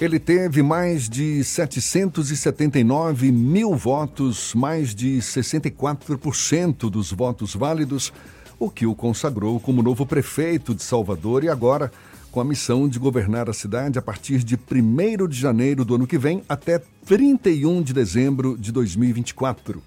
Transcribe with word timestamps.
Ele 0.00 0.18
teve 0.18 0.60
mais 0.60 1.08
de 1.08 1.44
779 1.44 3.30
mil 3.30 3.76
votos, 3.76 4.52
mais 4.52 4.92
de 4.92 5.18
64% 5.18 6.90
dos 6.90 7.12
votos 7.12 7.54
válidos, 7.54 8.12
o 8.58 8.68
que 8.68 8.86
o 8.86 8.94
consagrou 8.94 9.60
como 9.60 9.84
novo 9.84 10.04
prefeito 10.04 10.74
de 10.74 10.82
Salvador 10.82 11.44
e 11.44 11.48
agora 11.48 11.92
com 12.32 12.40
a 12.40 12.44
missão 12.44 12.88
de 12.88 12.98
governar 12.98 13.48
a 13.48 13.52
cidade 13.52 13.96
a 13.96 14.02
partir 14.02 14.42
de 14.42 14.56
1 14.56 15.28
de 15.28 15.38
janeiro 15.38 15.84
do 15.84 15.94
ano 15.94 16.08
que 16.08 16.18
vem 16.18 16.42
até 16.48 16.82
31 17.06 17.80
de 17.80 17.92
dezembro 17.92 18.58
de 18.58 18.72
2024. 18.72 19.80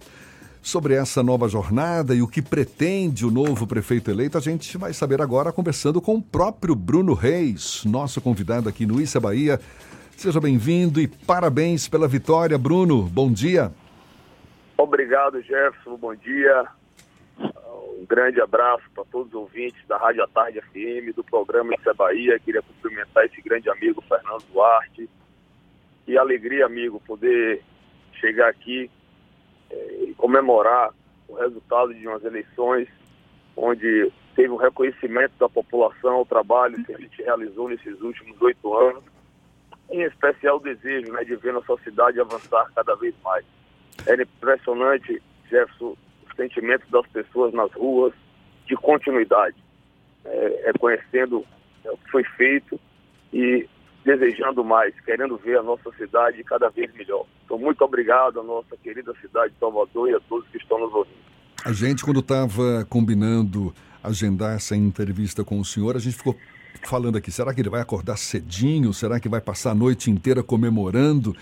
Sobre 0.61 0.93
essa 0.93 1.21
nova 1.21 1.49
jornada 1.49 2.15
e 2.15 2.21
o 2.21 2.27
que 2.27 2.41
pretende 2.41 3.25
o 3.25 3.31
novo 3.31 3.67
prefeito 3.67 4.09
eleito, 4.09 4.37
a 4.37 4.41
gente 4.41 4.77
vai 4.77 4.93
saber 4.93 5.21
agora 5.21 5.51
conversando 5.51 5.99
com 5.99 6.15
o 6.15 6.21
próprio 6.21 6.75
Bruno 6.75 7.13
Reis, 7.13 7.81
nosso 7.83 8.21
convidado 8.21 8.69
aqui 8.69 8.85
no 8.85 9.01
Issa 9.01 9.19
Bahia. 9.19 9.59
Seja 10.17 10.41
bem-vindo 10.41 10.99
e 10.99 11.07
parabéns 11.07 11.87
pela 11.87 12.07
vitória, 12.07 12.57
Bruno. 12.57 13.03
Bom 13.03 13.31
dia. 13.31 13.71
Obrigado, 14.75 15.39
Jefferson. 15.43 15.95
Bom 15.95 16.15
dia. 16.15 16.65
Um 17.39 18.03
grande 18.09 18.41
abraço 18.41 18.81
para 18.95 19.05
todos 19.11 19.27
os 19.27 19.35
ouvintes 19.35 19.79
da 19.87 19.95
Rádio 19.95 20.23
à 20.23 20.27
Tarde 20.27 20.59
FM, 20.59 21.15
do 21.15 21.23
programa 21.23 21.75
Isso 21.75 21.87
é 21.87 21.93
Bahia. 21.93 22.39
Queria 22.39 22.63
cumprimentar 22.63 23.25
esse 23.25 23.39
grande 23.43 23.69
amigo 23.69 24.01
Fernando 24.09 24.43
Duarte. 24.51 25.07
Que 26.03 26.17
alegria, 26.17 26.65
amigo, 26.65 26.99
poder 27.05 27.61
chegar 28.13 28.49
aqui 28.49 28.89
é, 29.69 30.03
e 30.07 30.15
comemorar 30.15 30.89
o 31.27 31.35
resultado 31.35 31.93
de 31.93 32.07
umas 32.07 32.23
eleições 32.25 32.87
onde 33.55 34.11
teve 34.35 34.49
um 34.49 34.55
reconhecimento 34.57 35.33
da 35.39 35.47
população 35.47 36.15
ao 36.15 36.25
trabalho 36.25 36.83
que 36.83 36.95
a 36.95 36.97
gente 36.97 37.21
realizou 37.21 37.69
nesses 37.69 38.01
últimos 38.01 38.41
oito 38.41 38.73
anos, 38.73 39.03
em 39.89 40.01
especial 40.01 40.57
o 40.57 40.59
desejo 40.59 41.11
né, 41.11 41.23
de 41.23 41.35
ver 41.35 41.53
nossa 41.53 41.77
cidade 41.83 42.19
avançar 42.19 42.69
cada 42.75 42.95
vez 42.95 43.15
mais. 43.23 43.45
Era 44.05 44.23
impressionante, 44.23 45.21
Jefferson, 45.49 45.95
sentimentos 46.35 46.89
das 46.89 47.05
pessoas 47.07 47.53
nas 47.53 47.71
ruas 47.73 48.13
de 48.67 48.75
continuidade, 48.75 49.55
é, 50.25 50.63
reconhecendo 50.67 51.45
é, 51.83 51.91
o 51.91 51.97
que 51.97 52.11
foi 52.11 52.23
feito 52.23 52.79
e 53.33 53.67
desejando 54.05 54.63
mais, 54.63 54.97
querendo 55.01 55.37
ver 55.37 55.57
a 55.57 55.63
nossa 55.63 55.91
cidade 55.97 56.43
cada 56.43 56.69
vez 56.69 56.93
melhor. 56.93 57.25
Então, 57.43 57.57
muito 57.57 57.81
obrigado 57.83 58.39
à 58.39 58.43
nossa 58.43 58.77
querida 58.77 59.13
cidade 59.19 59.53
de 59.53 59.59
Salvador 59.59 60.09
e 60.09 60.15
a 60.15 60.19
todos 60.21 60.47
que 60.49 60.57
estão 60.57 60.79
nos 60.79 60.93
ouvindo. 60.93 61.17
A 61.65 61.73
gente, 61.73 62.03
quando 62.03 62.19
estava 62.19 62.85
combinando 62.89 63.73
agendar 64.03 64.55
essa 64.55 64.75
entrevista 64.75 65.43
com 65.43 65.59
o 65.59 65.65
senhor, 65.65 65.95
a 65.95 65.99
gente 65.99 66.15
ficou 66.15 66.35
falando 66.83 67.17
aqui, 67.17 67.31
será 67.31 67.53
que 67.53 67.61
ele 67.61 67.69
vai 67.69 67.81
acordar 67.81 68.17
cedinho? 68.17 68.93
Será 68.93 69.19
que 69.19 69.29
vai 69.29 69.39
passar 69.39 69.71
a 69.71 69.75
noite 69.75 70.11
inteira 70.11 70.43
comemorando? 70.43 71.35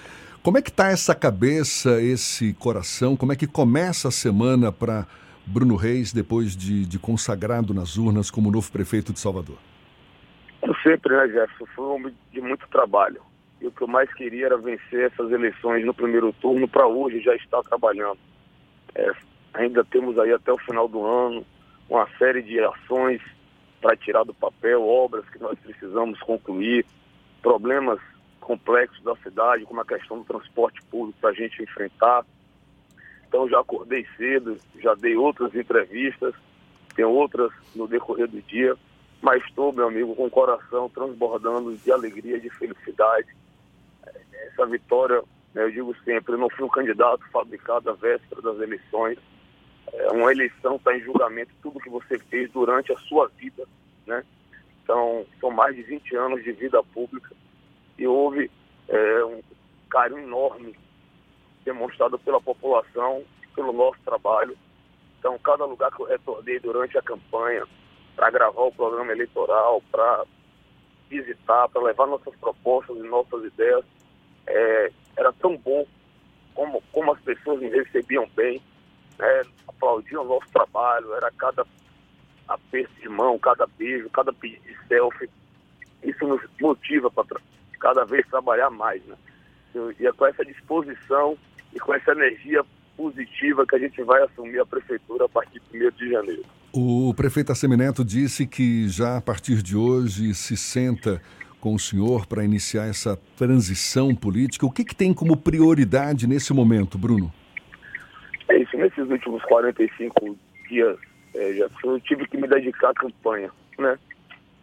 Como 0.44 0.58
é 0.60 0.62
que 0.62 0.70
está 0.70 0.90
essa 0.90 1.16
cabeça, 1.16 2.00
esse 2.02 2.54
coração? 2.54 3.18
Como 3.18 3.34
é 3.34 3.36
que 3.36 3.48
começa 3.48 4.10
a 4.10 4.12
semana 4.12 4.72
para 4.72 5.08
Bruno 5.46 5.76
Reis 5.76 6.14
depois 6.14 6.56
de, 6.56 6.86
de, 6.86 7.00
consagrado 7.00 7.74
nas 7.74 7.98
urnas 7.98 8.30
como 8.30 8.52
novo 8.52 8.72
prefeito 8.72 9.12
de 9.12 9.20
Salvador? 9.20 9.58
Eu 10.62 10.76
sempre, 10.84 11.16
né, 11.16 11.28
Jefferson? 11.28 11.66
Foi 11.76 11.86
um 11.86 12.12
de 12.32 12.42
muito 12.42 12.68
trabalho. 12.70 13.22
E 13.60 13.66
o 13.66 13.72
que 13.72 13.82
eu 13.82 13.88
mais 13.88 14.14
queria 14.14 14.46
era 14.46 14.58
vencer 14.58 15.12
essas 15.12 15.32
eleições 15.32 15.84
no 15.84 15.94
primeiro 15.94 16.32
turno 16.34 16.68
para 16.68 16.86
hoje 16.86 17.22
já 17.22 17.36
estar 17.36 17.64
trabalhando. 17.64 18.20
É, 18.94 19.12
ainda 19.54 19.84
temos 19.84 20.20
aí 20.20 20.32
até 20.32 20.54
o 20.54 20.60
final 20.60 20.88
do 20.88 21.04
ano 21.04 21.44
uma 21.90 22.08
série 22.18 22.44
de 22.44 22.60
ações 22.60 23.22
para 23.82 23.96
tirar 23.96 24.24
do 24.24 24.34
papel, 24.34 24.86
obras 24.86 25.28
que 25.30 25.40
nós 25.40 25.58
precisamos 25.60 26.20
concluir, 26.20 26.86
problemas 27.42 28.00
complexos 28.40 29.04
da 29.04 29.16
cidade, 29.18 29.66
como 29.66 29.82
a 29.82 29.86
questão 29.86 30.20
do 30.20 30.24
transporte 30.24 30.82
público 30.84 31.18
para 31.20 31.32
a 31.32 31.34
gente 31.34 31.62
enfrentar. 31.62 32.26
Então 33.28 33.50
já 33.50 33.60
acordei 33.60 34.06
cedo, 34.18 34.58
já 34.80 34.94
dei 34.94 35.16
outras 35.16 35.54
entrevistas, 35.56 36.34
tem 36.96 37.04
outras 37.04 37.52
no 37.76 37.88
decorrer 37.88 38.28
do 38.28 38.42
dia, 38.42 38.76
mas 39.22 39.44
estou, 39.44 39.74
meu 39.74 39.88
amigo, 39.88 40.16
com 40.16 40.26
o 40.26 40.30
coração 40.30 40.90
transbordando 40.90 41.76
de 41.76 41.92
alegria, 41.92 42.40
de 42.40 42.50
felicidade. 42.52 43.28
Essa 44.32 44.66
vitória, 44.68 45.22
né, 45.54 45.64
eu 45.64 45.72
digo 45.72 45.96
sempre, 46.06 46.34
eu 46.34 46.38
não 46.38 46.50
fui 46.50 46.64
um 46.64 46.70
candidato 46.70 47.24
fabricado 47.32 47.90
à 47.90 47.94
véspera 47.94 48.42
das 48.42 48.60
eleições. 48.60 49.18
É 49.94 50.12
uma 50.12 50.32
eleição 50.32 50.76
está 50.76 50.96
em 50.96 51.02
julgamento 51.02 51.52
tudo 51.62 51.80
que 51.80 51.90
você 51.90 52.18
fez 52.20 52.52
durante 52.52 52.92
a 52.92 52.98
sua 52.98 53.28
vida, 53.38 53.66
né? 54.06 54.24
Então, 54.84 55.26
são 55.40 55.50
mais 55.50 55.76
de 55.76 55.84
20 55.84 56.16
anos 56.16 56.44
de 56.44 56.52
vida 56.52 56.82
pública 56.84 57.36
e 57.98 58.06
houve 58.06 58.52
é, 58.88 59.26
um 59.26 59.42
carinho 59.90 60.20
enorme 60.20 60.76
demonstrado 61.64 62.20
pela 62.20 62.40
população, 62.40 63.24
pelo 63.56 63.74
nosso 63.74 63.98
trabalho. 64.06 64.56
Então, 65.18 65.40
cada 65.40 65.66
lugar 65.66 65.92
que 65.92 66.02
eu 66.02 66.06
retornei 66.06 66.60
durante 66.60 66.98
a 66.98 67.02
campanha, 67.02 67.66
para 68.16 68.30
gravar 68.30 68.62
o 68.62 68.72
programa 68.72 69.12
eleitoral, 69.12 69.82
para 69.92 70.24
visitar, 71.10 71.68
para 71.70 71.82
levar 71.82 72.08
nossas 72.08 72.36
propostas 72.36 72.96
e 72.98 73.04
nossas 73.04 73.44
ideias, 73.44 73.84
é, 74.48 74.92
era 75.18 75.34
tão 75.34 75.58
bom 75.58 75.86
como, 76.54 76.82
como 76.92 77.12
as 77.12 77.20
pessoas 77.22 77.60
me 77.60 77.70
recebiam 77.70 78.28
bem, 78.36 78.62
né, 79.20 79.42
aplaudiam 79.68 80.24
o 80.24 80.28
nosso 80.28 80.48
trabalho, 80.52 81.14
era 81.16 81.32
cada 81.38 81.66
aperto 82.48 82.94
de 83.02 83.10
mão, 83.10 83.40
cada 83.40 83.68
beijo, 83.78 84.10
cada 84.10 84.32
pedido 84.32 84.64
de 84.64 84.88
selfie. 84.88 85.30
Isso 86.04 86.28
nos 86.28 86.42
motiva 86.62 87.10
para 87.10 87.40
cada 87.80 88.06
vez 88.06 88.26
trabalhar 88.28 88.70
mais, 88.70 89.04
né? 89.06 89.16
E 90.00 90.08
é 90.08 90.12
com 90.12 90.26
essa 90.26 90.46
disposição 90.46 91.38
e 91.74 91.80
com 91.80 91.94
essa 91.94 92.12
energia 92.12 92.64
positiva 92.96 93.66
que 93.68 93.76
a 93.76 93.80
gente 93.80 94.02
vai 94.04 94.22
assumir 94.24 94.60
a 94.60 94.66
prefeitura 94.66 95.26
a 95.26 95.30
partir 95.30 95.62
de 95.72 95.86
1 95.86 95.92
de 95.92 96.10
janeiro. 96.10 96.46
O 96.72 97.14
prefeito 97.14 97.52
Assemineto 97.52 98.04
disse 98.04 98.46
que 98.46 98.88
já 98.88 99.18
a 99.18 99.22
partir 99.22 99.62
de 99.62 99.76
hoje 99.76 100.34
se 100.34 100.56
senta 100.56 101.22
com 101.60 101.74
o 101.74 101.80
senhor 101.80 102.26
para 102.26 102.44
iniciar 102.44 102.86
essa 102.86 103.18
transição 103.36 104.14
política. 104.16 104.66
O 104.66 104.72
que, 104.72 104.86
que 104.86 104.96
tem 104.96 105.14
como 105.14 105.36
prioridade 105.36 106.28
nesse 106.28 106.54
momento, 106.54 106.98
Bruno? 106.98 107.34
Nesses 108.96 109.12
últimos 109.12 109.44
45 109.44 110.38
dias, 110.70 110.98
é, 111.34 111.54
já, 111.54 111.68
eu 111.84 112.00
tive 112.00 112.26
que 112.28 112.38
me 112.38 112.48
dedicar 112.48 112.92
à 112.92 112.94
campanha, 112.94 113.52
né? 113.78 114.00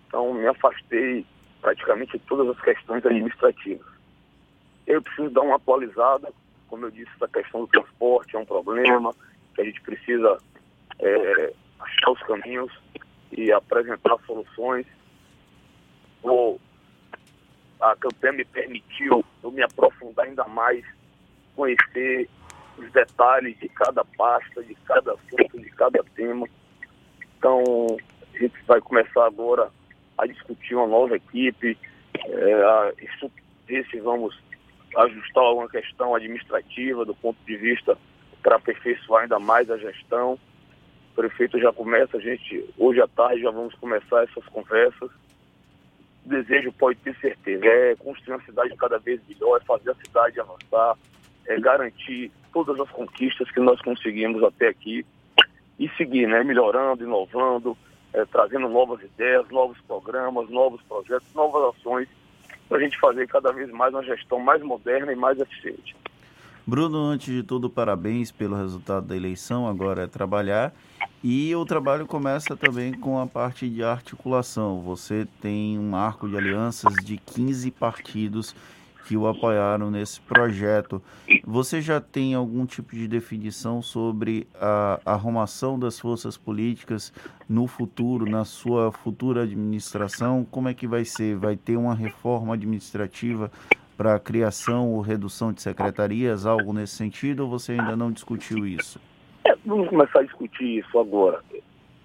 Então 0.07 0.33
me 0.33 0.47
afastei 0.47 1.27
praticamente 1.61 2.19
todas 2.21 2.49
as 2.49 2.65
questões 2.65 3.05
administrativas. 3.05 3.87
Eu 4.87 5.03
preciso 5.03 5.31
dar 5.31 5.43
uma 5.43 5.57
atualizada, 5.57 6.33
como 6.69 6.87
eu 6.87 6.91
disse, 6.91 7.11
essa 7.17 7.29
questão 7.29 7.61
do 7.61 7.67
transporte 7.67 8.35
é 8.35 8.39
um 8.39 8.47
problema, 8.47 9.15
que 9.55 9.61
a 9.61 9.65
gente 9.65 9.81
precisa 9.83 10.39
é, 10.99 11.53
achar 11.79 12.11
os 12.11 12.23
caminhos 12.23 12.73
e 13.31 13.53
apresentar 13.53 14.17
soluções. 14.27 14.87
Vou, 16.23 16.59
a 17.81 17.95
campanha 17.97 18.33
me 18.33 18.45
permitiu 18.47 19.25
eu 19.43 19.51
me 19.51 19.63
aprofundar 19.63 20.27
ainda 20.27 20.45
mais, 20.45 20.85
conhecer 21.55 22.29
os 22.79 22.91
detalhes 22.93 23.59
de 23.59 23.69
cada 23.69 24.05
pasta, 24.05 24.63
de 24.63 24.75
cada 24.87 25.13
assunto, 25.13 25.61
de 25.61 25.71
cada 25.71 26.03
tema. 26.15 26.47
Então, 27.39 27.63
a 28.35 28.39
gente 28.39 28.55
vai 28.67 28.81
começar 28.81 29.27
agora 29.27 29.71
a 30.17 30.27
discutir 30.27 30.75
uma 30.75 30.87
nova 30.87 31.17
equipe, 31.17 31.77
é, 32.15 32.53
a, 32.55 32.93
isso, 33.03 33.31
se 33.91 34.01
vamos 34.01 34.39
ajustar 34.97 35.43
alguma 35.43 35.69
questão 35.69 36.15
administrativa 36.15 37.05
do 37.05 37.15
ponto 37.15 37.39
de 37.47 37.57
vista 37.57 37.97
para 38.43 38.57
aperfeiçoar 38.57 39.23
ainda 39.23 39.39
mais 39.39 39.71
a 39.71 39.79
gestão. 39.79 40.39
O 41.13 41.15
prefeito 41.15 41.59
já 41.59 41.73
começa, 41.73 42.17
a 42.17 42.21
gente, 42.21 42.65
hoje 42.77 43.01
à 43.01 43.09
tarde 43.09 43.43
já 43.43 43.51
vamos 43.51 43.75
começar 43.75 44.25
essas 44.25 44.45
conversas. 44.47 45.11
O 46.25 46.29
desejo 46.29 46.73
pode 46.73 46.99
ter 47.01 47.17
certeza, 47.17 47.67
é 47.67 47.97
construir 47.97 48.37
uma 48.37 48.45
cidade 48.45 48.77
cada 48.77 48.99
vez 48.99 49.21
melhor, 49.29 49.61
é 49.61 49.65
fazer 49.65 49.91
a 49.91 49.95
cidade 49.95 50.41
avançar, 50.41 50.97
é 51.47 51.59
garantir 51.59 52.31
todas 52.53 52.79
as 52.79 52.91
conquistas 52.91 53.51
que 53.51 53.61
nós 53.61 53.81
conseguimos 53.81 54.43
até 54.43 54.69
aqui 54.69 55.05
e 55.79 55.89
seguir, 55.91 56.29
né, 56.29 56.45
melhorando, 56.45 57.05
inovando, 57.05 57.77
é, 58.13 58.25
trazendo 58.27 58.69
novas 58.69 59.03
ideias, 59.03 59.49
novos 59.51 59.79
programas, 59.81 60.49
novos 60.51 60.81
projetos, 60.83 61.29
novas 61.35 61.75
ações, 61.75 62.09
para 62.69 62.79
a 62.79 62.81
gente 62.81 62.99
fazer 62.99 63.27
cada 63.27 63.53
vez 63.53 63.71
mais 63.71 63.93
uma 63.93 64.05
gestão 64.05 64.39
mais 64.39 64.63
moderna 64.63 65.13
e 65.13 65.17
mais 65.17 65.39
eficiente. 65.39 65.97
Bruno, 66.65 67.07
antes 67.07 67.35
de 67.35 67.43
tudo, 67.43 67.69
parabéns 67.69 68.31
pelo 68.31 68.55
resultado 68.55 69.07
da 69.07 69.17
eleição. 69.17 69.67
Agora 69.67 70.05
é 70.05 70.07
trabalhar. 70.07 70.73
E 71.23 71.55
o 71.57 71.65
trabalho 71.65 72.07
começa 72.07 72.57
também 72.57 72.93
com 72.93 73.19
a 73.19 73.27
parte 73.27 73.69
de 73.69 73.83
articulação. 73.83 74.81
Você 74.81 75.27
tem 75.41 75.77
um 75.77 75.97
arco 75.97 76.29
de 76.29 76.37
alianças 76.37 76.95
de 77.05 77.17
15 77.17 77.71
partidos 77.73 78.55
que 79.07 79.17
o 79.17 79.27
apoiaram 79.27 79.91
nesse 79.91 80.21
projeto. 80.21 81.03
Você 81.45 81.81
já 81.81 82.01
tem 82.01 82.35
algum 82.35 82.65
tipo 82.67 82.95
de 82.95 83.09
definição 83.09 83.83
sobre 83.83 84.47
a 84.55 85.01
arrumação 85.05 85.79
das 85.79 85.99
forças 85.99 86.37
políticas 86.37 87.13
no 87.49 87.67
futuro, 87.67 88.29
na 88.29 88.45
sua 88.45 88.93
futura 88.93 89.43
administração? 89.43 90.47
Como 90.51 90.69
é 90.69 90.75
que 90.75 90.87
vai 90.87 91.05
ser? 91.05 91.37
Vai 91.37 91.57
ter 91.57 91.77
uma 91.77 91.95
reforma 91.95 92.55
administrativa 92.55 93.51
para 93.97 94.19
criação 94.19 94.93
ou 94.93 95.01
redução 95.01 95.53
de 95.53 95.63
secretarias, 95.63 96.47
algo 96.47 96.73
nesse 96.73 96.97
sentido, 96.97 97.45
ou 97.45 97.51
você 97.51 97.73
ainda 97.73 97.97
não 97.97 98.11
discutiu 98.11 98.67
isso? 98.67 99.01
É, 99.45 99.55
vamos 99.65 99.89
começar 99.89 100.21
a 100.21 100.23
discutir 100.23 100.79
isso 100.79 100.99
agora. 100.99 101.41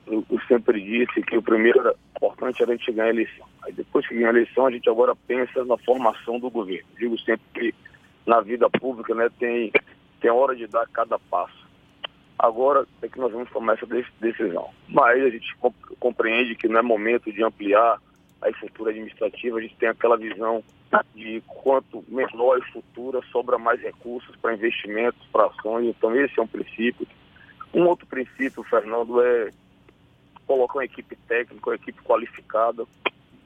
Eu, 0.06 0.24
eu, 0.30 0.40
sempre 0.48 0.82
disse 0.82 1.22
que 1.22 1.38
o 1.38 1.42
primeiro 1.42 1.94
importante 2.16 2.62
era 2.62 2.72
a 2.72 2.76
gente 2.76 2.92
ganhar 2.92 3.08
a 3.08 3.10
eleição. 3.10 3.46
Aí 3.68 3.74
depois 3.74 4.08
que 4.08 4.16
ganhar 4.16 4.30
a 4.30 4.32
eleição, 4.32 4.66
a 4.66 4.72
gente 4.72 4.90
agora 4.90 5.14
pensa 5.14 5.66
na 5.66 5.78
formação 5.80 6.40
do 6.40 6.50
governo. 6.50 6.88
Digo 6.98 7.20
sempre 7.20 7.46
que 7.54 7.76
na 8.26 8.40
vida 8.40 8.70
pública 8.70 9.14
né, 9.14 9.30
tem, 9.38 9.74
tem 10.22 10.32
hora 10.32 10.56
de 10.56 10.66
dar 10.68 10.88
cada 10.88 11.20
passo. 11.20 11.68
Agora 12.40 12.88
é 13.02 13.10
que 13.10 13.20
nós 13.20 13.32
vamos 13.32 13.52
tomar 13.52 13.74
essa 13.74 13.86
decisão. 14.22 14.70
Mas 14.88 15.22
a 15.22 15.30
gente 15.30 15.54
compreende 16.00 16.56
que 16.56 16.70
não 16.70 16.80
é 16.80 16.82
momento 16.82 17.30
de 17.32 17.44
ampliar 17.44 18.00
a 18.42 18.50
estrutura 18.50 18.92
administrativa, 18.92 19.58
a 19.58 19.62
gente 19.62 19.76
tem 19.76 19.90
aquela 19.90 20.16
visão 20.16 20.64
de 21.14 21.44
quanto 21.46 22.06
menor 22.08 22.56
a 22.56 22.60
estrutura, 22.60 23.20
sobra 23.32 23.58
mais 23.58 23.82
recursos 23.82 24.34
para 24.38 24.54
investimentos, 24.54 25.20
para 25.34 25.48
ações. 25.48 25.88
Então, 25.88 26.16
esse 26.16 26.40
é 26.40 26.42
um 26.42 26.48
princípio. 26.48 27.06
Um 27.74 27.86
outro 27.86 28.08
princípio, 28.08 28.64
Fernando, 28.64 29.22
é 29.22 29.50
colocar 30.46 30.76
uma 30.76 30.86
equipe 30.86 31.18
técnica, 31.28 31.70
uma 31.70 31.76
equipe 31.76 32.02
qualificada, 32.04 32.86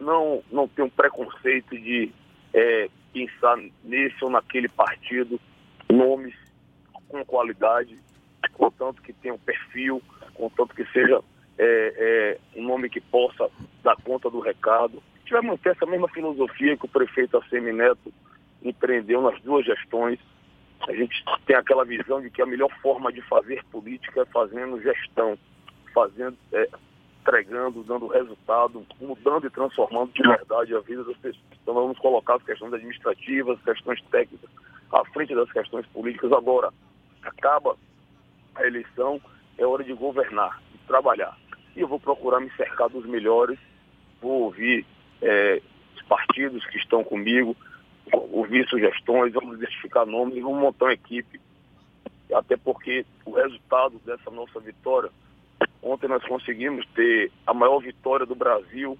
não, 0.01 0.43
não 0.51 0.67
ter 0.67 0.81
um 0.81 0.89
preconceito 0.89 1.77
de 1.77 2.11
é, 2.53 2.89
pensar 3.13 3.57
nesse 3.83 4.23
ou 4.23 4.29
naquele 4.29 4.67
partido, 4.67 5.39
nomes 5.89 6.35
com 7.07 7.23
qualidade, 7.25 7.97
contanto 8.53 9.01
que 9.01 9.13
tenha 9.13 9.33
um 9.33 9.39
perfil, 9.39 10.01
contanto 10.33 10.75
que 10.75 10.85
seja 10.91 11.21
é, 11.57 12.37
é, 12.55 12.59
um 12.59 12.63
nome 12.63 12.89
que 12.89 13.01
possa 13.01 13.49
dar 13.83 13.95
conta 14.03 14.29
do 14.29 14.39
recado. 14.39 15.01
A 15.15 15.19
gente 15.19 15.31
vai 15.31 15.41
manter 15.41 15.69
essa 15.69 15.85
mesma 15.85 16.07
filosofia 16.09 16.77
que 16.77 16.85
o 16.85 16.89
prefeito 16.89 17.37
Assemi 17.37 17.71
Neto 17.71 18.13
empreendeu 18.61 19.21
nas 19.21 19.41
duas 19.41 19.65
gestões. 19.65 20.19
A 20.87 20.93
gente 20.93 21.23
tem 21.45 21.55
aquela 21.55 21.85
visão 21.85 22.21
de 22.21 22.29
que 22.29 22.41
a 22.41 22.45
melhor 22.45 22.69
forma 22.81 23.11
de 23.11 23.21
fazer 23.23 23.63
política 23.71 24.21
é 24.21 24.25
fazendo 24.25 24.81
gestão, 24.81 25.37
fazendo, 25.93 26.37
é, 26.53 26.69
entregando, 27.21 27.83
dando 27.83 28.07
resultado, 28.07 28.85
mudando 28.99 29.45
e 29.45 29.49
transformando 29.49 30.11
de 30.11 30.23
verdade 30.23 30.75
a 30.75 30.79
vida 30.79 31.03
das 31.03 31.17
pessoas. 31.17 31.45
Então 31.61 31.73
vamos 31.73 31.97
colocar 31.99 32.35
as 32.35 32.43
questões 32.43 32.73
administrativas, 32.73 33.57
as 33.59 33.63
questões 33.63 34.01
técnicas 34.09 34.49
à 34.91 35.05
frente 35.05 35.33
das 35.35 35.51
questões 35.51 35.85
políticas. 35.87 36.31
Agora, 36.31 36.73
acaba 37.21 37.77
a 38.55 38.65
eleição, 38.65 39.21
é 39.57 39.65
hora 39.65 39.83
de 39.83 39.93
governar, 39.93 40.61
de 40.71 40.79
trabalhar. 40.79 41.37
E 41.75 41.81
eu 41.81 41.87
vou 41.87 41.99
procurar 41.99 42.39
me 42.39 42.51
cercar 42.51 42.89
dos 42.89 43.05
melhores, 43.05 43.57
vou 44.19 44.43
ouvir 44.43 44.85
é, 45.21 45.61
os 45.95 46.01
partidos 46.03 46.65
que 46.65 46.77
estão 46.77 47.03
comigo, 47.03 47.55
ouvir 48.11 48.67
sugestões, 48.67 49.31
vamos 49.33 49.57
identificar 49.57 50.05
nomes 50.05 50.35
e 50.35 50.41
vamos 50.41 50.59
montar 50.59 50.85
uma 50.85 50.93
equipe. 50.93 51.39
Até 52.33 52.57
porque 52.57 53.05
o 53.25 53.31
resultado 53.31 53.99
dessa 54.05 54.31
nossa 54.31 54.59
vitória 54.59 55.09
Ontem 55.81 56.07
nós 56.07 56.23
conseguimos 56.23 56.85
ter 56.95 57.31
a 57.45 57.53
maior 57.53 57.79
vitória 57.79 58.25
do 58.25 58.35
Brasil 58.35 58.97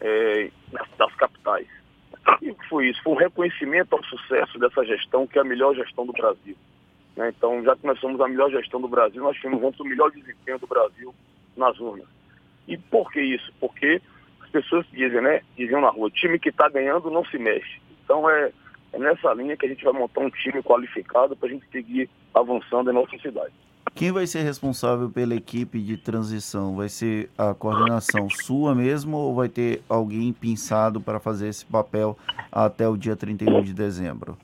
é, 0.00 0.50
das 0.98 1.14
capitais. 1.14 1.66
E 2.42 2.50
o 2.50 2.54
que 2.54 2.68
foi 2.68 2.88
isso? 2.88 3.02
Foi 3.02 3.14
um 3.14 3.16
reconhecimento 3.16 3.94
ao 3.94 4.04
sucesso 4.04 4.58
dessa 4.58 4.84
gestão, 4.84 5.26
que 5.26 5.38
é 5.38 5.40
a 5.40 5.44
melhor 5.44 5.74
gestão 5.74 6.04
do 6.04 6.12
Brasil. 6.12 6.56
Né? 7.16 7.32
Então, 7.36 7.62
já 7.62 7.74
que 7.76 7.86
nós 7.86 7.98
somos 7.98 8.20
a 8.20 8.28
melhor 8.28 8.50
gestão 8.50 8.80
do 8.80 8.88
Brasil, 8.88 9.22
nós 9.22 9.36
tivemos 9.36 9.62
ontem 9.62 9.82
o 9.82 9.86
melhor 9.86 10.10
desempenho 10.10 10.58
do 10.58 10.66
Brasil 10.66 11.14
nas 11.56 11.78
urnas. 11.80 12.06
E 12.68 12.76
por 12.76 13.10
que 13.10 13.20
isso? 13.20 13.52
Porque 13.58 14.00
as 14.42 14.50
pessoas 14.50 14.86
dizem, 14.92 15.20
né? 15.20 15.42
Diziam 15.56 15.80
na 15.80 15.90
rua, 15.90 16.10
time 16.10 16.38
que 16.38 16.50
está 16.50 16.68
ganhando 16.68 17.10
não 17.10 17.24
se 17.24 17.38
mexe. 17.38 17.80
Então 18.04 18.28
é, 18.28 18.52
é 18.92 18.98
nessa 18.98 19.32
linha 19.34 19.56
que 19.56 19.66
a 19.66 19.68
gente 19.68 19.84
vai 19.84 19.92
montar 19.92 20.20
um 20.20 20.30
time 20.30 20.62
qualificado 20.62 21.36
para 21.36 21.48
a 21.48 21.52
gente 21.52 21.66
seguir 21.70 22.08
avançando 22.34 22.90
em 22.90 22.94
nossa 22.94 23.16
cidade. 23.18 23.52
Quem 23.94 24.12
vai 24.12 24.26
ser 24.26 24.42
responsável 24.42 25.10
pela 25.10 25.34
equipe 25.34 25.78
de 25.80 25.96
transição? 25.96 26.76
Vai 26.76 26.88
ser 26.88 27.28
a 27.36 27.52
coordenação 27.52 28.28
sua 28.30 28.74
mesmo 28.74 29.16
ou 29.16 29.34
vai 29.34 29.48
ter 29.48 29.82
alguém 29.88 30.32
pensado 30.32 31.00
para 31.00 31.20
fazer 31.20 31.48
esse 31.48 31.66
papel 31.66 32.16
até 32.50 32.88
o 32.88 32.96
dia 32.96 33.14
31 33.14 33.62
de 33.62 33.74
dezembro? 33.74 34.38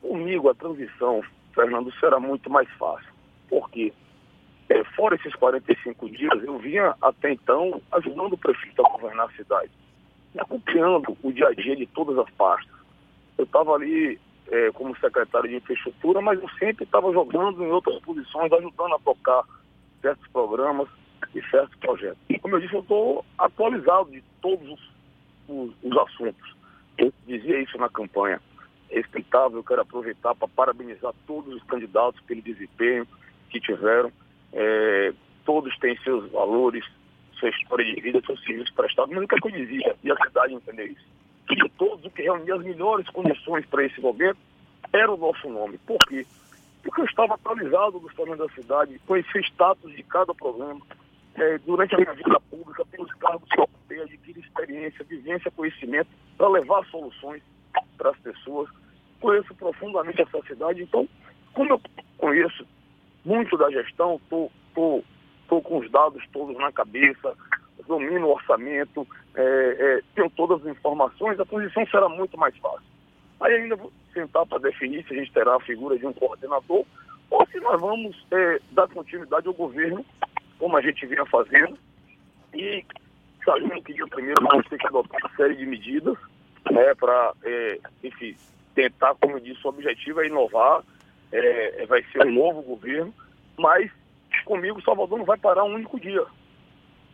Comigo 0.00 0.48
a 0.48 0.54
transição, 0.54 1.22
Fernando, 1.54 1.92
será 1.98 2.20
muito 2.20 2.48
mais 2.48 2.68
fácil. 2.78 3.10
Por 3.48 3.68
quê? 3.70 3.92
É, 4.68 4.84
fora 4.96 5.16
esses 5.16 5.34
45 5.34 6.08
dias, 6.10 6.44
eu 6.44 6.58
vinha 6.58 6.94
até 7.02 7.32
então 7.32 7.82
ajudando 7.92 8.34
o 8.34 8.38
prefeito 8.38 8.86
a 8.86 8.88
governar 8.90 9.26
a 9.26 9.32
cidade, 9.32 9.70
acompanhando 10.38 11.16
o 11.22 11.32
dia 11.32 11.48
a 11.48 11.52
dia 11.52 11.74
de 11.74 11.86
todas 11.86 12.16
as 12.18 12.30
pastas. 12.30 12.72
Eu 13.36 13.44
estava 13.44 13.72
ali 13.72 14.20
é, 14.50 14.70
como 14.72 14.96
secretário 14.98 15.48
de 15.48 15.56
infraestrutura, 15.56 16.20
mas 16.20 16.40
eu 16.40 16.48
sempre 16.58 16.84
estava 16.84 17.12
jogando 17.12 17.64
em 17.64 17.70
outras 17.70 17.98
posições, 18.00 18.52
ajudando 18.52 18.94
a 18.94 18.98
tocar 18.98 19.42
certos 20.00 20.26
programas 20.28 20.88
e 21.34 21.42
certos 21.48 21.74
projetos. 21.78 22.18
Como 22.40 22.56
eu 22.56 22.60
disse, 22.60 22.74
eu 22.74 22.80
estou 22.80 23.24
atualizado 23.38 24.10
de 24.10 24.22
todos 24.40 24.68
os, 24.68 24.80
os, 25.48 25.72
os, 25.82 25.96
assuntos. 25.98 26.56
Eu 26.98 27.12
dizia 27.26 27.60
isso 27.60 27.78
na 27.78 27.88
campanha. 27.88 28.40
É 28.90 28.96
respeitável, 28.96 29.58
eu 29.58 29.64
quero 29.64 29.82
aproveitar 29.82 30.34
para 30.34 30.48
parabenizar 30.48 31.14
todos 31.26 31.54
os 31.54 31.62
candidatos 31.64 32.20
pelo 32.22 32.42
desempenho 32.42 33.06
que 33.48 33.60
tiveram. 33.60 34.12
É, 34.52 35.14
todos 35.44 35.76
têm 35.78 35.96
seus 35.98 36.30
valores, 36.30 36.84
sua 37.34 37.48
história 37.48 37.84
de 37.84 38.00
vida, 38.00 38.20
seus 38.26 38.42
serviços 38.44 38.74
prestados, 38.74 39.14
mas 39.14 39.24
o 39.24 39.28
que, 39.28 39.34
é 39.34 39.38
que 39.38 39.48
eu 39.48 39.52
dizia? 39.52 39.96
E 40.04 40.12
a 40.12 40.16
cidade 40.16 40.52
entender 40.52 40.86
isso 40.86 41.21
todos, 41.82 42.04
o 42.04 42.10
que 42.10 42.22
reunia 42.22 42.54
as 42.54 42.62
melhores 42.62 43.08
condições 43.08 43.66
para 43.66 43.84
esse 43.84 44.00
momento 44.00 44.38
era 44.92 45.12
o 45.12 45.16
nosso 45.16 45.48
nome. 45.48 45.78
Por 45.78 45.98
quê? 46.06 46.24
Porque 46.80 47.00
eu 47.00 47.04
estava 47.06 47.34
atualizado 47.34 47.98
do 47.98 48.08
tamanho 48.14 48.36
da 48.36 48.48
cidade, 48.50 49.00
conhecia 49.04 49.40
o 49.40 49.44
status 49.44 49.90
de 49.90 50.02
cada 50.04 50.32
problema. 50.32 50.80
É, 51.34 51.58
durante 51.58 51.92
a 51.96 51.98
minha 51.98 52.12
vida 52.12 52.38
pública, 52.48 52.84
pelos 52.84 53.12
cargos 53.14 53.48
que 53.48 53.58
eu 53.58 53.64
ocupei, 53.64 54.00
adquiri 54.00 54.38
experiência, 54.38 55.04
vivência, 55.04 55.50
conhecimento 55.50 56.08
para 56.38 56.48
levar 56.50 56.84
soluções 56.86 57.42
para 57.98 58.10
as 58.10 58.18
pessoas. 58.18 58.70
Conheço 59.20 59.52
profundamente 59.56 60.22
essa 60.22 60.40
cidade, 60.42 60.82
então, 60.82 61.08
como 61.52 61.70
eu 61.70 61.80
conheço 62.16 62.64
muito 63.24 63.56
da 63.56 63.68
gestão, 63.70 64.20
estou 64.22 64.52
com 65.48 65.78
os 65.78 65.90
dados 65.90 66.22
todos 66.32 66.56
na 66.58 66.70
cabeça, 66.70 67.34
domino 67.86 68.26
o 68.26 68.32
orçamento, 68.32 69.06
é, 69.34 69.42
é, 69.42 70.00
tenho 70.14 70.30
todas 70.30 70.60
as 70.64 70.76
informações, 70.76 71.38
a 71.38 71.44
transição 71.44 71.86
será 71.86 72.08
muito 72.08 72.38
mais 72.38 72.56
fácil. 72.58 72.86
Aí 73.40 73.54
ainda 73.54 73.76
vou 73.76 73.92
sentar 74.12 74.46
para 74.46 74.58
definir 74.58 75.04
se 75.04 75.14
a 75.14 75.16
gente 75.16 75.32
terá 75.32 75.56
a 75.56 75.60
figura 75.60 75.98
de 75.98 76.06
um 76.06 76.12
coordenador 76.12 76.84
ou 77.30 77.46
se 77.46 77.58
nós 77.60 77.80
vamos 77.80 78.26
é, 78.30 78.60
dar 78.72 78.86
continuidade 78.88 79.48
ao 79.48 79.54
governo, 79.54 80.04
como 80.58 80.76
a 80.76 80.82
gente 80.82 81.06
vinha 81.06 81.24
fazendo, 81.26 81.76
e 82.54 82.84
sabendo 83.44 83.82
que 83.82 83.94
dia 83.94 84.06
primeiro 84.06 84.42
vamos 84.42 84.68
ter 84.68 84.78
que 84.78 84.86
adotar 84.86 85.18
uma 85.20 85.36
série 85.36 85.56
de 85.56 85.66
medidas 85.66 86.16
né, 86.70 86.94
para, 86.94 87.32
é, 87.42 87.80
enfim, 88.04 88.36
tentar, 88.74 89.14
como 89.16 89.36
eu 89.36 89.40
disse, 89.40 89.60
o 89.64 89.70
objetivo 89.70 90.20
é 90.20 90.26
inovar, 90.26 90.82
é, 91.32 91.86
vai 91.86 92.02
ser 92.12 92.26
um 92.26 92.32
novo 92.32 92.62
governo, 92.62 93.12
mas 93.58 93.90
comigo 94.44 94.82
Salvador 94.82 95.18
não 95.18 95.24
vai 95.24 95.38
parar 95.38 95.64
um 95.64 95.74
único 95.74 95.98
dia 95.98 96.24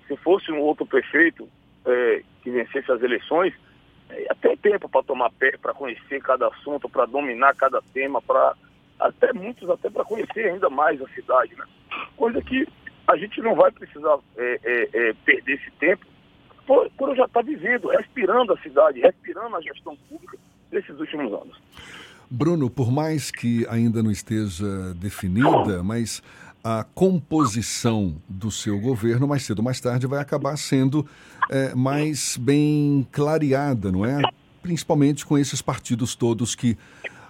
se 0.09 0.17
fosse 0.17 0.51
um 0.51 0.59
outro 0.61 0.85
prefeito 0.87 1.49
é, 1.87 2.23
que 2.43 2.51
vencesse 2.51 2.91
as 2.91 3.01
eleições, 3.03 3.55
é, 4.11 4.27
até 4.31 4.57
tempo 4.57 4.89
para 4.89 5.03
tomar 5.03 5.31
pé, 5.33 5.57
para 5.57 5.75
conhecer 5.75 6.21
cada 6.21 6.49
assunto, 6.49 6.89
para 6.89 7.07
dominar 7.07 7.55
cada 7.55 7.81
tema, 7.93 8.21
para 8.21 8.55
até 8.99 9.33
muitos 9.33 9.69
até 9.71 9.89
para 9.89 10.05
conhecer 10.05 10.51
ainda 10.51 10.69
mais 10.69 11.01
a 11.01 11.09
cidade, 11.11 11.55
né? 11.55 11.65
Coisa 12.17 12.43
que 12.43 12.67
a 13.07 13.17
gente 13.17 13.41
não 13.41 13.55
vai 13.55 13.71
precisar 13.71 14.19
é, 14.37 14.61
é, 14.65 14.89
é 14.93 15.13
perder 15.25 15.55
esse 15.55 15.71
tempo 15.73 16.05
por, 16.67 16.91
por 16.91 17.09
eu 17.11 17.17
já 17.17 17.25
estar 17.25 17.41
tá 17.41 17.47
vivendo, 17.47 17.89
respirando 17.89 18.53
a 18.53 18.59
cidade, 18.59 19.01
respirando 19.01 19.57
a 19.57 19.61
gestão 19.61 19.97
pública 20.09 20.37
desses 20.71 20.99
últimos 20.99 21.33
anos. 21.33 21.59
Bruno, 22.31 22.69
por 22.69 22.93
mais 22.93 23.31
que 23.31 23.67
ainda 23.71 24.03
não 24.03 24.11
esteja 24.11 24.93
definida, 24.97 25.83
mas 25.83 26.23
a 26.63 26.85
composição 26.95 28.17
do 28.29 28.51
seu 28.51 28.79
governo, 28.79 29.27
mais 29.27 29.43
cedo 29.45 29.61
ou 29.61 29.65
mais 29.65 29.81
tarde, 29.81 30.07
vai 30.07 30.21
acabar 30.21 30.57
sendo 30.57 31.07
é, 31.51 31.75
mais 31.75 32.37
bem 32.37 33.07
clareada, 33.13 33.91
não 33.93 34.05
é? 34.05 34.21
Principalmente 34.63 35.25
com 35.25 35.39
esses 35.39 35.63
partidos 35.63 36.15
todos 36.15 36.55
que 36.55 36.77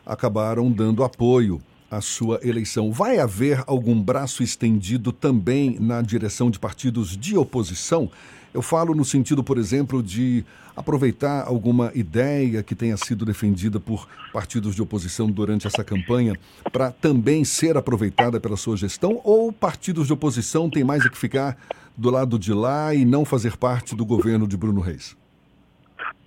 acabaram 0.05 0.71
dando 0.71 1.05
apoio 1.05 1.61
à 1.91 2.01
sua 2.01 2.41
eleição. 2.43 2.93
Vai 2.93 3.19
haver 3.19 3.63
algum 3.67 4.01
braço 4.01 4.43
estendido 4.43 5.13
também 5.13 5.79
na 5.79 6.03
direção 6.03 6.51
de 6.51 6.59
partidos 6.59 7.17
de 7.17 7.37
oposição? 7.37 8.11
Eu 8.59 8.62
falo 8.62 8.93
no 8.93 9.05
sentido, 9.05 9.45
por 9.45 9.57
exemplo, 9.57 10.03
de 10.03 10.45
aproveitar 10.75 11.47
alguma 11.47 11.93
ideia 11.95 12.61
que 12.61 12.75
tenha 12.75 12.97
sido 12.97 13.25
defendida 13.25 13.79
por 13.79 14.09
partidos 14.33 14.75
de 14.75 14.83
oposição 14.83 15.31
durante 15.31 15.69
essa 15.69 15.85
campanha 15.85 16.35
para 16.73 16.91
também 16.91 17.45
ser 17.45 17.77
aproveitada 17.77 18.41
pela 18.41 18.57
sua 18.57 18.77
gestão? 18.77 19.21
Ou 19.23 19.53
partidos 19.53 20.09
de 20.09 20.12
oposição 20.12 20.69
têm 20.69 20.83
mais 20.83 21.07
a 21.07 21.09
que 21.09 21.17
ficar 21.17 21.57
do 21.97 22.11
lado 22.11 22.37
de 22.37 22.53
lá 22.53 22.93
e 22.93 23.05
não 23.05 23.25
fazer 23.25 23.57
parte 23.57 23.95
do 23.95 24.05
governo 24.05 24.45
de 24.45 24.57
Bruno 24.57 24.81
Reis? 24.81 25.17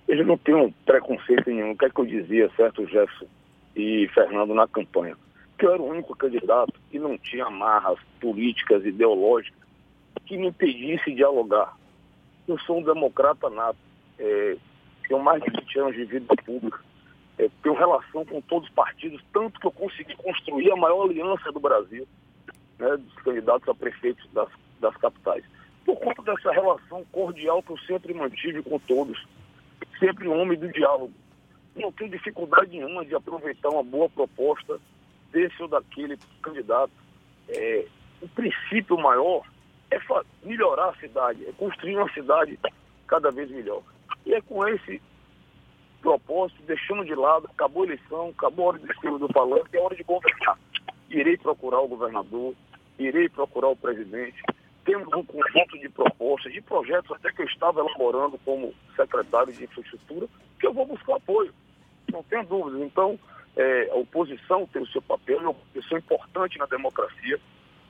Eles 0.08 0.26
não 0.26 0.38
têm 0.38 0.74
preconceito 0.86 1.50
nenhum. 1.50 1.72
O 1.72 1.76
que 1.76 1.84
é 1.84 1.90
que 1.90 2.00
eu 2.00 2.06
dizia, 2.06 2.50
certo, 2.56 2.86
Jefferson 2.86 3.26
e 3.76 4.08
Fernando, 4.14 4.54
na 4.54 4.66
campanha? 4.66 5.18
Que 5.58 5.66
eu 5.66 5.74
era 5.74 5.82
o 5.82 5.90
único 5.90 6.16
candidato 6.16 6.72
que 6.90 6.98
não 6.98 7.18
tinha 7.18 7.44
amarras 7.44 7.98
políticas, 8.18 8.86
ideológicas, 8.86 9.60
que 10.24 10.38
me 10.38 10.46
impedisse 10.46 11.12
dialogar. 11.12 11.81
Eu 12.46 12.58
sou 12.60 12.78
um 12.78 12.82
democrata 12.82 13.48
nato. 13.48 13.78
É, 14.18 14.56
tenho 15.08 15.22
mais 15.22 15.42
de 15.42 15.50
20 15.50 15.78
anos 15.78 15.94
de 15.94 16.04
vida 16.04 16.34
pública. 16.44 16.80
É, 17.38 17.48
tenho 17.62 17.74
relação 17.74 18.24
com 18.24 18.40
todos 18.42 18.68
os 18.68 18.74
partidos, 18.74 19.22
tanto 19.32 19.58
que 19.58 19.66
eu 19.66 19.72
consegui 19.72 20.14
construir 20.16 20.70
a 20.70 20.76
maior 20.76 21.04
aliança 21.08 21.50
do 21.50 21.60
Brasil, 21.60 22.06
né, 22.78 22.96
dos 22.96 23.14
candidatos 23.16 23.68
a 23.68 23.74
prefeitos 23.74 24.28
das, 24.32 24.48
das 24.80 24.96
capitais. 24.96 25.44
Por 25.84 25.96
conta 25.96 26.22
dessa 26.22 26.52
relação 26.52 27.04
cordial 27.10 27.62
que 27.62 27.70
eu 27.70 27.78
sempre 27.78 28.14
mantive 28.14 28.62
com 28.62 28.78
todos, 28.80 29.26
sempre 29.98 30.28
homem 30.28 30.58
do 30.58 30.70
diálogo. 30.70 31.12
Não 31.74 31.90
tenho 31.90 32.10
dificuldade 32.10 32.70
nenhuma 32.70 33.04
de 33.04 33.14
aproveitar 33.14 33.70
uma 33.70 33.82
boa 33.82 34.08
proposta 34.08 34.78
desse 35.32 35.60
ou 35.62 35.68
daquele 35.68 36.18
candidato. 36.42 36.92
É, 37.48 37.86
o 38.20 38.28
princípio 38.28 38.96
maior 38.98 39.42
é 39.92 40.00
melhorar 40.42 40.88
a 40.90 40.94
cidade, 40.96 41.46
é 41.46 41.52
construir 41.52 41.96
uma 41.96 42.12
cidade 42.12 42.58
cada 43.06 43.30
vez 43.30 43.50
melhor. 43.50 43.82
E 44.24 44.34
é 44.34 44.40
com 44.40 44.66
esse 44.66 45.00
propósito, 46.00 46.62
deixando 46.62 47.04
de 47.04 47.14
lado, 47.14 47.48
acabou 47.52 47.82
a 47.82 47.86
eleição, 47.86 48.30
acabou 48.30 48.66
a 48.66 48.68
hora 48.68 48.78
de 48.78 48.90
escrever 48.90 49.18
do 49.18 49.28
palanque, 49.28 49.76
é 49.76 49.80
hora 49.80 49.94
de 49.94 50.02
governar. 50.02 50.58
Irei 51.10 51.36
procurar 51.36 51.80
o 51.80 51.88
governador, 51.88 52.54
irei 52.98 53.28
procurar 53.28 53.68
o 53.68 53.76
presidente. 53.76 54.42
Temos 54.84 55.08
um 55.14 55.24
conjunto 55.24 55.78
de 55.78 55.88
propostas, 55.88 56.52
de 56.52 56.60
projetos 56.60 57.12
até 57.12 57.30
que 57.32 57.42
eu 57.42 57.46
estava 57.46 57.80
elaborando 57.80 58.38
como 58.44 58.74
secretário 58.96 59.52
de 59.52 59.64
infraestrutura, 59.64 60.26
que 60.58 60.66
eu 60.66 60.72
vou 60.72 60.86
buscar 60.86 61.16
apoio. 61.16 61.52
Não 62.10 62.22
tenho 62.24 62.44
dúvidas. 62.44 62.82
Então, 62.82 63.18
é, 63.56 63.90
a 63.92 63.94
oposição 63.94 64.66
tem 64.66 64.82
o 64.82 64.86
seu 64.88 65.02
papel, 65.02 65.38
é 65.38 65.42
uma 65.42 65.50
oposição 65.50 65.98
importante 65.98 66.58
na 66.58 66.66
democracia 66.66 67.38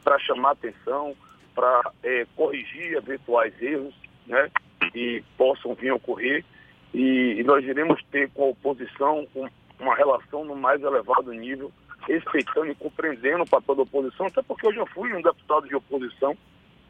para 0.04 0.18
chamar 0.18 0.50
atenção, 0.50 1.14
para 1.54 1.92
é, 2.02 2.26
corrigir 2.36 2.94
eventuais 2.94 3.54
erros 3.60 3.94
né, 4.26 4.50
que 4.92 5.22
possam 5.36 5.74
vir 5.74 5.90
a 5.90 5.94
ocorrer. 5.94 6.44
E, 6.92 7.36
e 7.38 7.44
nós 7.44 7.64
iremos 7.64 8.02
ter 8.10 8.30
com 8.30 8.44
a 8.44 8.48
oposição 8.48 9.26
um, 9.34 9.48
uma 9.80 9.94
relação 9.94 10.44
no 10.44 10.54
mais 10.54 10.82
elevado 10.82 11.32
nível, 11.32 11.72
respeitando 12.06 12.70
e 12.70 12.74
compreendendo 12.74 13.44
o 13.44 13.48
papel 13.48 13.74
da 13.74 13.82
oposição, 13.82 14.26
até 14.26 14.42
porque 14.42 14.66
eu 14.66 14.74
já 14.74 14.86
fui 14.86 15.12
um 15.14 15.22
deputado 15.22 15.66
de 15.66 15.74
oposição, 15.74 16.36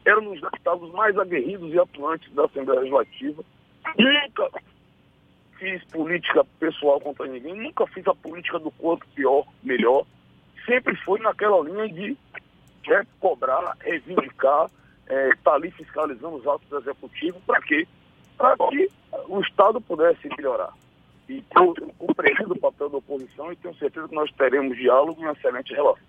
era 0.05 0.19
um 0.19 0.31
dos 0.31 0.41
deputados 0.41 0.91
mais 0.91 1.17
aguerridos 1.17 1.73
e 1.73 1.79
atuantes 1.79 2.31
da 2.33 2.45
Assembleia 2.45 2.81
Legislativa. 2.81 3.43
Nunca 3.97 4.49
fiz 5.57 5.83
política 5.85 6.45
pessoal 6.59 6.99
contra 6.99 7.25
ninguém, 7.25 7.55
nunca 7.55 7.87
fiz 7.87 8.05
a 8.07 8.13
política 8.13 8.59
do 8.59 8.71
corpo 8.71 9.05
pior, 9.15 9.45
melhor. 9.63 10.05
Sempre 10.65 10.95
foi 10.97 11.19
naquela 11.19 11.63
linha 11.63 11.87
de 11.87 12.17
né, 12.89 13.05
cobrar, 13.19 13.75
reivindicar, 13.79 14.65
estar 14.65 14.71
é, 15.07 15.31
tá 15.43 15.53
ali 15.53 15.71
fiscalizando 15.71 16.35
os 16.35 16.47
atos 16.47 16.71
executivos, 16.71 17.41
para 17.45 17.61
quê? 17.61 17.87
Para 18.37 18.55
que 18.69 18.89
o 19.27 19.39
Estado 19.41 19.79
pudesse 19.81 20.27
melhorar. 20.37 20.73
E 21.29 21.43
eu 21.55 21.73
compreendo 21.97 22.53
o 22.53 22.59
papel 22.59 22.89
da 22.89 22.97
oposição 22.97 23.51
e 23.51 23.55
tenho 23.55 23.75
certeza 23.75 24.07
que 24.07 24.15
nós 24.15 24.31
teremos 24.33 24.77
diálogo 24.77 25.21
e 25.21 25.23
uma 25.23 25.33
excelente 25.33 25.73
relação. 25.73 26.03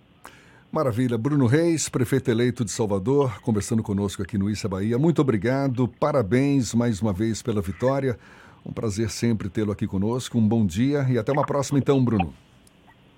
Maravilha. 0.72 1.16
Bruno 1.16 1.46
Reis, 1.46 1.88
prefeito 1.88 2.30
eleito 2.32 2.64
de 2.64 2.70
Salvador, 2.72 3.40
conversando 3.42 3.80
conosco 3.80 4.22
aqui 4.22 4.36
no 4.36 4.50
Issa 4.50 4.68
Bahia. 4.68 4.98
Muito 4.98 5.20
obrigado, 5.22 5.86
parabéns 5.86 6.74
mais 6.74 7.00
uma 7.00 7.12
vez 7.12 7.42
pela 7.42 7.62
vitória. 7.62 8.18
Um 8.66 8.72
prazer 8.72 9.08
sempre 9.08 9.48
tê-lo 9.48 9.70
aqui 9.70 9.86
conosco. 9.86 10.36
Um 10.36 10.48
bom 10.48 10.66
dia 10.66 11.06
e 11.08 11.16
até 11.16 11.30
uma 11.30 11.46
próxima, 11.46 11.78
então, 11.78 12.04
Bruno. 12.04 12.34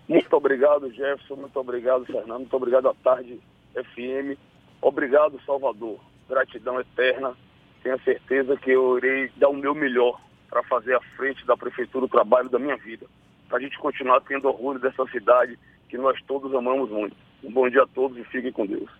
Muito 0.08 0.36
obrigado, 0.36 0.90
Jefferson. 0.90 1.36
Muito 1.36 1.58
obrigado, 1.58 2.04
Fernando. 2.06 2.40
Muito 2.40 2.56
obrigado 2.56 2.88
à 2.88 2.94
Tarde 2.94 3.40
FM. 3.74 4.38
Obrigado, 4.80 5.40
Salvador. 5.44 5.98
Gratidão 6.28 6.80
eterna. 6.80 7.34
Tenho 7.82 8.00
certeza 8.02 8.56
que 8.56 8.70
eu 8.70 8.98
irei 8.98 9.30
dar 9.36 9.48
o 9.48 9.56
meu 9.56 9.74
melhor 9.74 10.20
para 10.48 10.62
fazer 10.64 10.94
à 10.94 11.00
frente 11.16 11.44
da 11.46 11.56
Prefeitura 11.56 12.04
o 12.04 12.08
trabalho 12.08 12.48
da 12.48 12.58
minha 12.58 12.76
vida. 12.76 13.06
Para 13.48 13.58
a 13.58 13.60
gente 13.60 13.78
continuar 13.78 14.20
tendo 14.20 14.48
orgulho 14.48 14.78
dessa 14.78 15.04
cidade 15.06 15.58
que 15.88 15.96
nós 15.96 16.20
todos 16.22 16.54
amamos 16.54 16.90
muito. 16.90 17.16
Um 17.44 17.50
bom 17.50 17.68
dia 17.68 17.82
a 17.82 17.86
todos 17.86 18.16
e 18.18 18.24
fiquem 18.24 18.52
com 18.52 18.66
Deus. 18.66 18.90